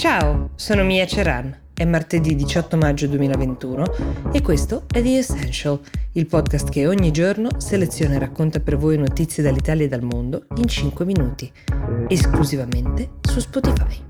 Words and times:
Ciao, 0.00 0.52
sono 0.54 0.82
Mia 0.82 1.06
Ceran. 1.06 1.54
È 1.74 1.84
martedì 1.84 2.34
18 2.34 2.78
maggio 2.78 3.06
2021 3.06 4.32
e 4.32 4.40
questo 4.40 4.84
è 4.90 5.02
The 5.02 5.18
Essential, 5.18 5.78
il 6.12 6.24
podcast 6.24 6.70
che 6.70 6.86
ogni 6.86 7.10
giorno 7.10 7.50
seleziona 7.58 8.14
e 8.14 8.18
racconta 8.18 8.60
per 8.60 8.78
voi 8.78 8.96
notizie 8.96 9.42
dall'Italia 9.42 9.84
e 9.84 9.88
dal 9.88 10.02
mondo 10.02 10.46
in 10.56 10.66
5 10.66 11.04
minuti, 11.04 11.52
esclusivamente 12.08 13.10
su 13.20 13.40
Spotify. 13.40 14.09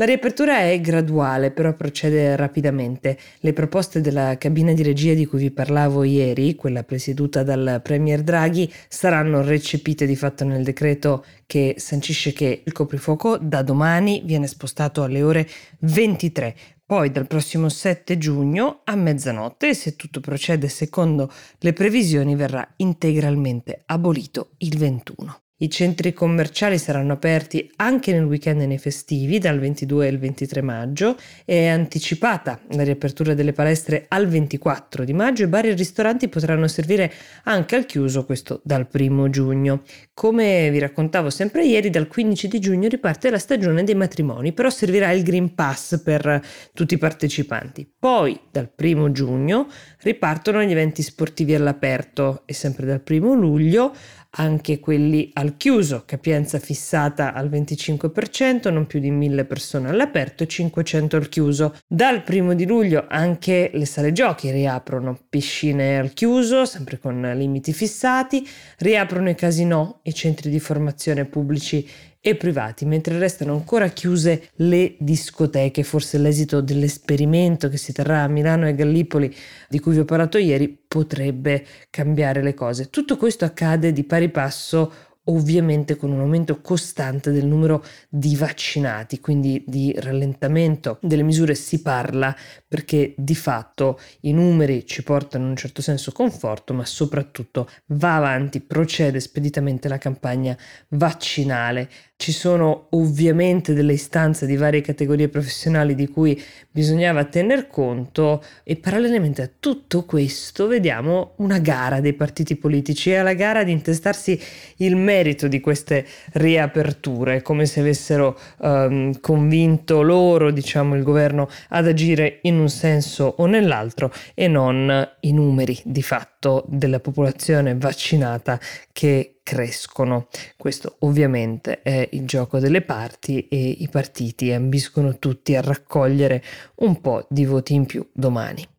La 0.00 0.04
riapertura 0.04 0.60
è 0.60 0.80
graduale, 0.80 1.50
però 1.50 1.74
procede 1.74 2.36
rapidamente. 2.36 3.18
Le 3.40 3.52
proposte 3.52 4.00
della 4.00 4.38
cabina 4.38 4.72
di 4.72 4.84
regia 4.84 5.12
di 5.12 5.26
cui 5.26 5.40
vi 5.40 5.50
parlavo 5.50 6.04
ieri, 6.04 6.54
quella 6.54 6.84
presieduta 6.84 7.42
dal 7.42 7.80
Premier 7.82 8.22
Draghi, 8.22 8.72
saranno 8.86 9.42
recepite 9.42 10.06
di 10.06 10.14
fatto 10.14 10.44
nel 10.44 10.62
decreto 10.62 11.24
che 11.46 11.74
sancisce 11.78 12.32
che 12.32 12.62
il 12.64 12.72
coprifuoco 12.72 13.38
da 13.38 13.62
domani 13.62 14.22
viene 14.24 14.46
spostato 14.46 15.02
alle 15.02 15.20
ore 15.20 15.48
23. 15.80 16.54
Poi 16.86 17.10
dal 17.10 17.26
prossimo 17.26 17.68
7 17.68 18.16
giugno 18.18 18.82
a 18.84 18.94
mezzanotte, 18.94 19.74
se 19.74 19.96
tutto 19.96 20.20
procede 20.20 20.68
secondo 20.68 21.28
le 21.58 21.72
previsioni, 21.72 22.36
verrà 22.36 22.64
integralmente 22.76 23.82
abolito 23.86 24.50
il 24.58 24.78
21. 24.78 25.40
I 25.60 25.68
centri 25.70 26.12
commerciali 26.12 26.78
saranno 26.78 27.14
aperti 27.14 27.68
anche 27.78 28.12
nel 28.12 28.22
weekend 28.22 28.60
e 28.60 28.66
nei 28.66 28.78
festivi 28.78 29.40
dal 29.40 29.58
22 29.58 30.06
al 30.06 30.16
23 30.16 30.62
maggio. 30.62 31.16
È 31.44 31.66
anticipata 31.66 32.60
la 32.74 32.84
riapertura 32.84 33.34
delle 33.34 33.52
palestre 33.52 34.04
al 34.06 34.28
24 34.28 35.02
di 35.02 35.12
maggio 35.12 35.42
e 35.42 35.48
bar 35.48 35.66
e 35.66 35.74
ristoranti 35.74 36.28
potranno 36.28 36.68
servire 36.68 37.12
anche 37.42 37.74
al 37.74 37.86
chiuso, 37.86 38.24
questo 38.24 38.60
dal 38.62 38.86
1 38.88 39.30
giugno. 39.30 39.82
Come 40.14 40.70
vi 40.70 40.78
raccontavo 40.78 41.28
sempre 41.28 41.64
ieri, 41.64 41.90
dal 41.90 42.06
15 42.06 42.46
di 42.46 42.60
giugno 42.60 42.86
riparte 42.86 43.28
la 43.28 43.38
stagione 43.38 43.82
dei 43.82 43.96
matrimoni, 43.96 44.52
però 44.52 44.70
servirà 44.70 45.10
il 45.10 45.24
Green 45.24 45.56
Pass 45.56 46.00
per 46.00 46.40
tutti 46.72 46.94
i 46.94 46.98
partecipanti. 46.98 47.84
Poi 47.98 48.38
dal 48.52 48.70
1 48.80 49.10
giugno 49.10 49.66
ripartono 50.02 50.62
gli 50.62 50.70
eventi 50.70 51.02
sportivi 51.02 51.56
all'aperto 51.56 52.42
e 52.44 52.52
sempre 52.52 52.86
dal 52.86 53.02
1 53.04 53.34
luglio 53.34 53.92
anche 54.30 54.78
quelli 54.78 55.30
al 55.32 55.47
chiuso, 55.56 56.02
capienza 56.04 56.58
fissata 56.58 57.32
al 57.32 57.48
25%, 57.48 58.72
non 58.72 58.86
più 58.86 59.00
di 59.00 59.10
1000 59.10 59.44
persone 59.44 59.88
all'aperto 59.88 60.42
e 60.42 60.46
500 60.46 61.16
al 61.16 61.28
chiuso. 61.28 61.76
Dal 61.86 62.22
primo 62.22 62.54
di 62.54 62.66
luglio 62.66 63.06
anche 63.08 63.70
le 63.72 63.86
sale 63.86 64.12
giochi 64.12 64.50
riaprono, 64.50 65.18
piscine 65.28 65.98
al 65.98 66.12
chiuso, 66.12 66.64
sempre 66.64 66.98
con 66.98 67.20
limiti 67.34 67.72
fissati, 67.72 68.46
riaprono 68.78 69.30
i 69.30 69.34
casinò, 69.34 70.00
i 70.02 70.14
centri 70.14 70.50
di 70.50 70.60
formazione 70.60 71.24
pubblici 71.24 71.86
e 72.20 72.34
privati, 72.34 72.84
mentre 72.84 73.18
restano 73.18 73.52
ancora 73.52 73.88
chiuse 73.88 74.50
le 74.56 74.96
discoteche, 74.98 75.84
forse 75.84 76.18
l'esito 76.18 76.60
dell'esperimento 76.60 77.68
che 77.68 77.76
si 77.76 77.92
terrà 77.92 78.22
a 78.22 78.28
Milano 78.28 78.66
e 78.68 78.74
Gallipoli 78.74 79.34
di 79.68 79.78
cui 79.78 79.92
vi 79.92 80.00
ho 80.00 80.04
parlato 80.04 80.36
ieri 80.36 80.68
potrebbe 80.68 81.64
cambiare 81.90 82.42
le 82.42 82.54
cose. 82.54 82.90
Tutto 82.90 83.16
questo 83.16 83.44
accade 83.44 83.92
di 83.92 84.04
pari 84.04 84.30
passo 84.30 84.92
ovviamente 85.28 85.96
con 85.96 86.10
un 86.10 86.20
aumento 86.20 86.60
costante 86.60 87.30
del 87.30 87.46
numero 87.46 87.84
di 88.08 88.36
vaccinati, 88.36 89.20
quindi 89.20 89.62
di 89.66 89.94
rallentamento 89.98 90.98
delle 91.00 91.22
misure 91.22 91.54
si 91.54 91.80
parla 91.80 92.34
perché 92.66 93.14
di 93.16 93.34
fatto 93.34 93.98
i 94.20 94.32
numeri 94.32 94.86
ci 94.86 95.02
portano 95.02 95.44
in 95.44 95.50
un 95.50 95.56
certo 95.56 95.82
senso 95.82 96.12
conforto, 96.12 96.74
ma 96.74 96.84
soprattutto 96.84 97.68
va 97.86 98.16
avanti, 98.16 98.60
procede 98.60 99.20
speditamente 99.20 99.88
la 99.88 99.98
campagna 99.98 100.56
vaccinale. 100.88 101.88
Ci 102.16 102.32
sono 102.32 102.88
ovviamente 102.90 103.74
delle 103.74 103.92
istanze 103.92 104.44
di 104.44 104.56
varie 104.56 104.80
categorie 104.80 105.28
professionali 105.28 105.94
di 105.94 106.08
cui 106.08 106.40
bisognava 106.68 107.24
tener 107.24 107.68
conto 107.68 108.42
e 108.64 108.76
parallelamente 108.76 109.42
a 109.42 109.50
tutto 109.60 110.04
questo 110.04 110.66
vediamo 110.66 111.34
una 111.36 111.58
gara 111.58 112.00
dei 112.00 112.14
partiti 112.14 112.56
politici 112.56 113.10
e 113.10 113.16
alla 113.16 113.34
gara 113.34 113.62
di 113.62 113.70
intestarsi 113.70 114.40
il 114.78 114.96
merito 115.18 115.48
di 115.48 115.60
queste 115.60 116.06
riaperture, 116.32 117.42
come 117.42 117.66
se 117.66 117.80
avessero 117.80 118.38
um, 118.58 119.18
convinto 119.20 120.02
loro, 120.02 120.50
diciamo, 120.50 120.94
il 120.94 121.02
governo 121.02 121.48
ad 121.70 121.86
agire 121.86 122.38
in 122.42 122.58
un 122.58 122.68
senso 122.68 123.34
o 123.38 123.46
nell'altro 123.46 124.12
e 124.34 124.46
non 124.46 125.16
i 125.20 125.32
numeri 125.32 125.78
di 125.84 126.02
fatto 126.02 126.64
della 126.68 127.00
popolazione 127.00 127.76
vaccinata 127.76 128.60
che 128.92 129.38
crescono. 129.42 130.28
Questo 130.56 130.96
ovviamente 131.00 131.82
è 131.82 132.08
il 132.12 132.26
gioco 132.26 132.58
delle 132.58 132.82
parti 132.82 133.48
e 133.48 133.76
i 133.78 133.88
partiti 133.90 134.52
ambiscono 134.52 135.18
tutti 135.18 135.56
a 135.56 135.62
raccogliere 135.62 136.42
un 136.76 137.00
po' 137.00 137.26
di 137.28 137.44
voti 137.44 137.74
in 137.74 137.86
più 137.86 138.06
domani. 138.12 138.77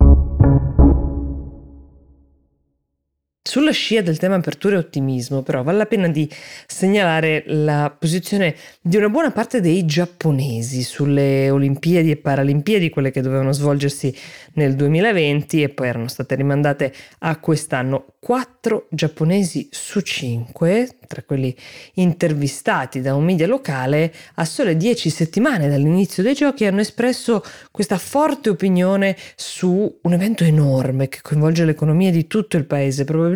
Sulla 3.42 3.70
scia 3.70 4.02
del 4.02 4.18
tema 4.18 4.34
apertura 4.34 4.76
e 4.76 4.80
ottimismo, 4.80 5.42
però, 5.42 5.62
vale 5.62 5.78
la 5.78 5.86
pena 5.86 6.08
di 6.08 6.28
segnalare 6.66 7.42
la 7.46 7.90
posizione 7.98 8.54
di 8.82 8.98
una 8.98 9.08
buona 9.08 9.30
parte 9.30 9.62
dei 9.62 9.86
giapponesi 9.86 10.82
sulle 10.82 11.48
Olimpiadi 11.48 12.10
e 12.10 12.16
Paralimpiadi, 12.18 12.90
quelle 12.90 13.10
che 13.10 13.22
dovevano 13.22 13.52
svolgersi 13.52 14.14
nel 14.54 14.76
2020 14.76 15.62
e 15.62 15.70
poi 15.70 15.88
erano 15.88 16.08
state 16.08 16.34
rimandate 16.34 16.92
a 17.20 17.38
quest'anno. 17.38 18.04
Quattro 18.20 18.86
giapponesi 18.90 19.68
su 19.70 20.00
cinque, 20.00 20.98
tra 21.06 21.22
quelli 21.22 21.56
intervistati 21.94 23.00
da 23.00 23.14
un 23.14 23.24
media 23.24 23.46
locale, 23.46 24.12
a 24.34 24.44
sole 24.44 24.76
dieci 24.76 25.08
settimane 25.08 25.70
dall'inizio 25.70 26.22
dei 26.22 26.34
giochi 26.34 26.66
hanno 26.66 26.80
espresso 26.80 27.42
questa 27.70 27.96
forte 27.96 28.50
opinione 28.50 29.16
su 29.34 29.98
un 30.02 30.12
evento 30.12 30.44
enorme 30.44 31.08
che 31.08 31.20
coinvolge 31.22 31.64
l'economia 31.64 32.10
di 32.10 32.26
tutto 32.26 32.58
il 32.58 32.66
paese, 32.66 33.04
probabilmente 33.04 33.28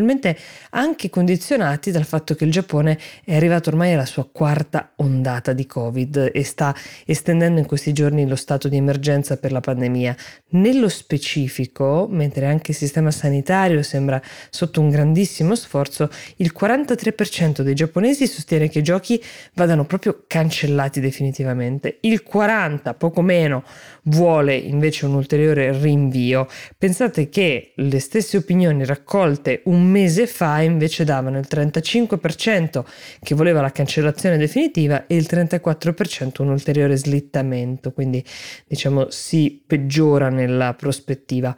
anche 0.71 1.10
condizionati 1.10 1.91
dal 1.91 2.05
fatto 2.05 2.34
che 2.34 2.44
il 2.44 2.50
Giappone 2.50 2.99
è 3.25 3.34
arrivato 3.34 3.71
ormai 3.71 3.93
alla 3.93 4.06
sua 4.06 4.28
quarta 4.31 4.93
ondata 4.97 5.53
di 5.53 5.66
Covid 5.66 6.31
e 6.32 6.44
sta 6.44 6.75
estendendo 7.05 7.60
in 7.60 7.66
questi 7.66 7.93
giorni 7.93 8.27
lo 8.27 8.37
stato 8.37 8.69
di 8.69 8.77
emergenza 8.77 9.37
per 9.37 9.53
la 9.53 9.60
pandemia. 9.60 10.16
Nello 10.50 10.88
specifico, 10.88 12.06
mentre 12.10 12.47
anche 12.47 12.72
il 12.72 12.77
sistema 12.77 13.10
sanitario 13.10 13.82
sembra 13.82 14.21
sotto 14.50 14.81
un 14.81 14.91
grandissimo 14.91 15.55
sforzo, 15.55 16.11
il 16.37 16.53
43% 16.59 17.62
dei 17.62 17.75
giapponesi 17.75 18.26
sostiene 18.26 18.69
che 18.69 18.81
i 18.81 18.82
giochi 18.82 19.22
vadano 19.55 19.84
proprio 19.84 20.25
cancellati 20.26 21.00
definitivamente. 21.00 21.99
Il 22.00 22.22
40%, 22.31 22.94
poco 22.97 23.22
meno, 23.22 23.65
vuole 24.05 24.55
invece 24.55 25.06
un 25.06 25.15
ulteriore 25.15 25.76
rinvio. 25.78 26.47
Pensate 26.76 27.28
che 27.28 27.72
le 27.76 27.99
stesse 28.00 28.37
opinioni 28.37 28.84
raccolte 28.84 29.62
un 29.65 29.83
mese 29.84 30.26
fa 30.26 30.60
invece 30.60 31.04
davano 31.04 31.38
il 31.38 31.46
35% 31.48 32.84
che 33.20 33.34
voleva 33.34 33.60
la 33.60 33.70
cancellazione 33.70 34.36
definitiva 34.36 35.06
e 35.06 35.16
il 35.16 35.26
34% 35.30 36.42
un 36.42 36.48
ulteriore 36.48 36.96
slittamento, 36.96 37.92
quindi 37.92 38.24
diciamo 38.66 39.10
si 39.10 39.62
peggiora 39.66 40.28
nella 40.28 40.74
prospettiva. 40.74 41.56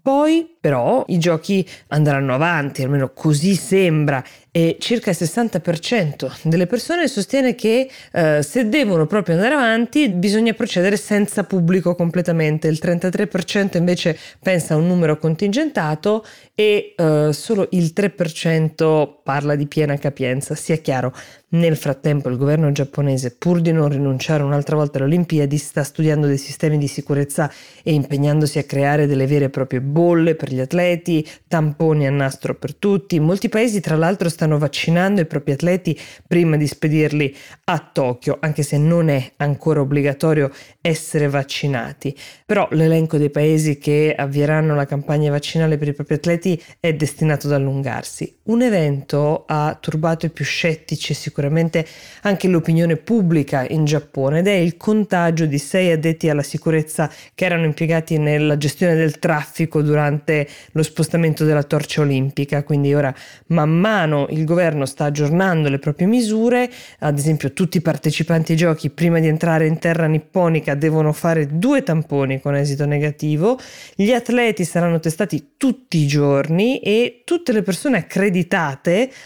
Poi 0.00 0.56
però 0.60 1.04
i 1.08 1.18
giochi 1.18 1.66
andranno 1.88 2.34
avanti, 2.34 2.82
almeno 2.82 3.10
così 3.12 3.54
sembra, 3.54 4.22
e 4.50 4.76
circa 4.80 5.10
il 5.10 5.16
60% 5.18 6.32
delle 6.42 6.66
persone 6.66 7.06
sostiene 7.06 7.54
che 7.54 7.88
eh, 8.12 8.42
se 8.42 8.68
devono 8.68 9.06
proprio 9.06 9.36
andare 9.36 9.54
avanti 9.54 10.08
bisogna 10.08 10.52
procedere 10.52 10.96
senza 10.96 11.44
pubblico 11.44 11.94
completamente, 11.94 12.66
il 12.66 12.80
33% 12.82 13.76
invece 13.76 14.18
pensa 14.40 14.74
a 14.74 14.78
un 14.78 14.86
numero 14.86 15.16
contingentato 15.18 16.24
e 16.54 16.94
eh, 16.96 17.30
solo 17.32 17.68
il 17.70 17.92
3% 17.94 19.08
parla 19.22 19.54
di 19.54 19.66
piena 19.66 19.96
capienza. 19.96 20.56
Sia 20.56 20.76
chiaro, 20.78 21.14
nel 21.50 21.76
frattempo 21.76 22.28
il 22.28 22.36
governo 22.36 22.72
giapponese, 22.72 23.36
pur 23.38 23.60
di 23.60 23.70
non 23.70 23.88
rinunciare 23.88 24.42
un'altra 24.42 24.74
volta 24.74 24.98
alle 24.98 25.06
Olimpiadi, 25.06 25.56
sta 25.56 25.84
studiando 25.84 26.26
dei 26.26 26.36
sistemi 26.36 26.76
di 26.76 26.88
sicurezza 26.88 27.48
e 27.84 27.92
impegnandosi 27.92 28.58
a 28.58 28.64
creare 28.64 29.06
delle 29.06 29.26
vere 29.26 29.44
e 29.44 29.50
proprie 29.50 29.80
bolle 29.80 30.34
per 30.34 30.47
gli 30.52 30.60
atleti, 30.60 31.26
tamponi 31.46 32.06
a 32.06 32.10
nastro 32.10 32.54
per 32.54 32.74
tutti. 32.74 33.20
Molti 33.20 33.48
paesi 33.48 33.80
tra 33.80 33.96
l'altro 33.96 34.28
stanno 34.28 34.58
vaccinando 34.58 35.20
i 35.20 35.26
propri 35.26 35.52
atleti 35.52 35.98
prima 36.26 36.56
di 36.56 36.66
spedirli 36.66 37.34
a 37.64 37.78
Tokyo, 37.78 38.38
anche 38.40 38.62
se 38.62 38.78
non 38.78 39.08
è 39.08 39.32
ancora 39.36 39.80
obbligatorio 39.80 40.50
essere 40.80 41.28
vaccinati. 41.28 42.16
Però 42.46 42.68
l'elenco 42.70 43.18
dei 43.18 43.30
paesi 43.30 43.78
che 43.78 44.14
avvieranno 44.16 44.74
la 44.74 44.86
campagna 44.86 45.30
vaccinale 45.30 45.76
per 45.76 45.88
i 45.88 45.94
propri 45.94 46.14
atleti 46.14 46.62
è 46.80 46.94
destinato 46.94 47.46
ad 47.46 47.54
allungarsi. 47.54 48.37
Un 48.48 48.62
evento 48.62 49.44
ha 49.46 49.76
turbato 49.78 50.24
i 50.24 50.30
più 50.30 50.42
scettici 50.42 51.12
e 51.12 51.14
sicuramente 51.14 51.86
anche 52.22 52.48
l'opinione 52.48 52.96
pubblica 52.96 53.66
in 53.68 53.84
Giappone 53.84 54.38
ed 54.38 54.46
è 54.46 54.54
il 54.54 54.78
contagio 54.78 55.44
di 55.44 55.58
sei 55.58 55.90
addetti 55.90 56.30
alla 56.30 56.42
sicurezza 56.42 57.12
che 57.34 57.44
erano 57.44 57.66
impiegati 57.66 58.16
nella 58.16 58.56
gestione 58.56 58.94
del 58.94 59.18
traffico 59.18 59.82
durante 59.82 60.48
lo 60.72 60.82
spostamento 60.82 61.44
della 61.44 61.62
torcia 61.62 62.00
olimpica, 62.00 62.62
quindi 62.62 62.94
ora 62.94 63.14
man 63.48 63.68
mano 63.68 64.26
il 64.30 64.46
governo 64.46 64.86
sta 64.86 65.04
aggiornando 65.04 65.68
le 65.68 65.78
proprie 65.78 66.06
misure, 66.06 66.70
ad 67.00 67.18
esempio 67.18 67.52
tutti 67.52 67.76
i 67.76 67.82
partecipanti 67.82 68.52
ai 68.52 68.58
giochi 68.58 68.88
prima 68.88 69.18
di 69.18 69.26
entrare 69.26 69.66
in 69.66 69.78
terra 69.78 70.06
nipponica 70.06 70.74
devono 70.74 71.12
fare 71.12 71.58
due 71.58 71.82
tamponi 71.82 72.40
con 72.40 72.54
esito 72.54 72.86
negativo, 72.86 73.58
gli 73.94 74.10
atleti 74.10 74.64
saranno 74.64 75.00
testati 75.00 75.50
tutti 75.58 75.98
i 75.98 76.06
giorni 76.06 76.78
e 76.78 77.24
tutte 77.26 77.52
le 77.52 77.60
persone 77.60 77.98
accreditate 77.98 78.36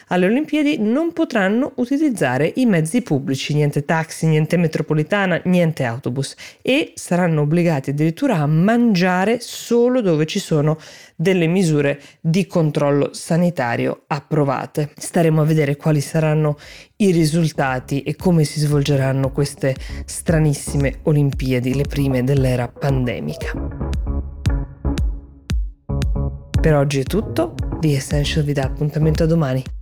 alle 0.09 0.27
Olimpiadi 0.27 0.79
non 0.79 1.13
potranno 1.13 1.73
utilizzare 1.77 2.53
i 2.57 2.67
mezzi 2.67 3.03
pubblici, 3.03 3.55
niente 3.55 3.85
taxi, 3.85 4.27
niente 4.27 4.57
metropolitana, 4.57 5.41
niente 5.45 5.85
autobus 5.85 6.35
e 6.63 6.93
saranno 6.95 7.43
obbligati 7.43 7.91
addirittura 7.91 8.37
a 8.37 8.47
mangiare 8.47 9.39
solo 9.41 10.01
dove 10.01 10.27
ci 10.27 10.39
sono 10.39 10.79
delle 11.17 11.47
misure 11.47 12.01
di 12.21 12.47
controllo 12.47 13.13
sanitario 13.13 14.05
approvate. 14.07 14.91
Staremo 14.97 15.43
a 15.43 15.45
vedere 15.45 15.77
quali 15.77 16.01
saranno 16.01 16.59
i 16.97 17.11
risultati 17.11 18.03
e 18.03 18.17
come 18.17 18.45
si 18.45 18.61
svolgeranno 18.61 19.33
queste 19.33 19.75
stranissime 20.05 21.01
Olimpiadi, 21.03 21.75
le 21.75 21.85
prime 21.85 22.23
dell'era 22.23 22.69
pandemica. 22.69 23.53
Per 26.61 26.75
oggi 26.77 27.01
è 27.01 27.03
tutto, 27.03 27.55
The 27.83 27.97
Essential 27.97 28.45
vi 28.45 28.53
dà 28.53 28.63
appuntamento 28.63 29.25
a 29.25 29.27
domani. 29.27 29.82